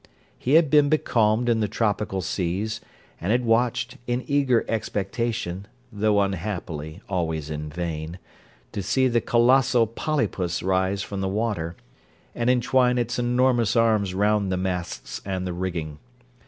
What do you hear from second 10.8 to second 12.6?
from the water, and